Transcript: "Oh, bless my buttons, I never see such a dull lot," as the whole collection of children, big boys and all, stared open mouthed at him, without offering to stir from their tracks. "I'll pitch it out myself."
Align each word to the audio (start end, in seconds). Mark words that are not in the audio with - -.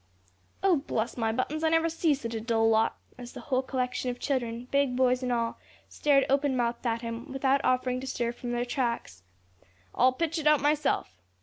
"Oh, 0.63 0.77
bless 0.77 1.15
my 1.15 1.31
buttons, 1.31 1.63
I 1.63 1.69
never 1.69 1.87
see 1.87 2.15
such 2.15 2.33
a 2.33 2.41
dull 2.41 2.67
lot," 2.67 2.97
as 3.19 3.33
the 3.33 3.39
whole 3.39 3.61
collection 3.61 4.09
of 4.09 4.17
children, 4.19 4.67
big 4.71 4.95
boys 4.95 5.21
and 5.21 5.31
all, 5.31 5.59
stared 5.89 6.25
open 6.27 6.57
mouthed 6.57 6.87
at 6.87 7.03
him, 7.03 7.31
without 7.31 7.61
offering 7.63 8.01
to 8.01 8.07
stir 8.07 8.31
from 8.31 8.51
their 8.51 8.65
tracks. 8.65 9.21
"I'll 9.93 10.11
pitch 10.13 10.39
it 10.39 10.47
out 10.47 10.59
myself." 10.59 11.19